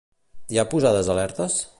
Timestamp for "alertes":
1.17-1.61